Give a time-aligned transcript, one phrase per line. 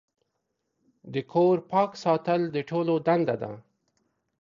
[1.13, 3.51] د کور پاک ساتل د ټولو دنده ده.